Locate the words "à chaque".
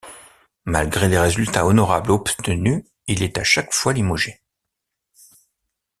3.37-3.71